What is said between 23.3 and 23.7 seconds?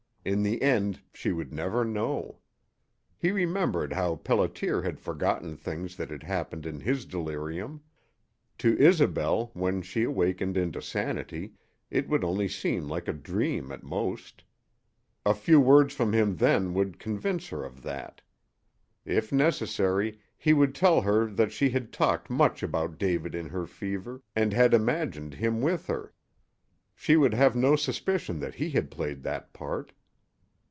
in her